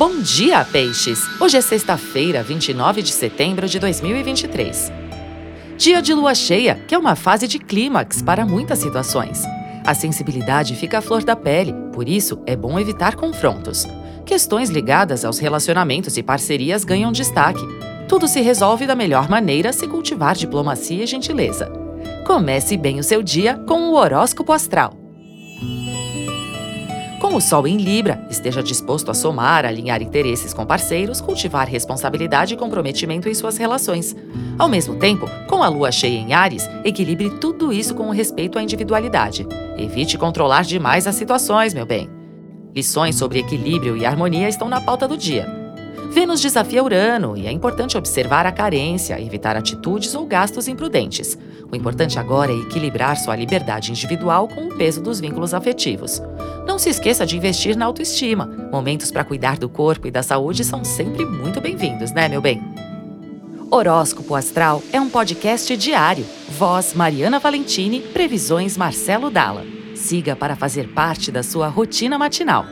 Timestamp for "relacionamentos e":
15.38-16.22